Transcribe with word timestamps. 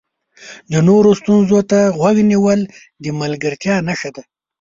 د 0.71 0.73
نورو 0.87 1.09
ستونزو 1.21 1.59
ته 1.71 1.79
غوږ 1.97 2.17
نیول 2.31 2.59
د 3.03 3.05
ملګرتیا 3.21 3.75
نښه 3.87 4.09
ده. 4.15 4.23